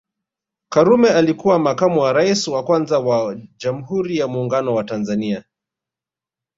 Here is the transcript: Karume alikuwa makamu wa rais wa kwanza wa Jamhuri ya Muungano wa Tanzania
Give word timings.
Karume 0.69 1.09
alikuwa 1.09 1.59
makamu 1.59 2.01
wa 2.01 2.13
rais 2.13 2.47
wa 2.47 2.63
kwanza 2.63 2.99
wa 2.99 3.35
Jamhuri 3.57 4.17
ya 4.17 4.27
Muungano 4.27 4.73
wa 4.75 4.83
Tanzania 4.83 5.43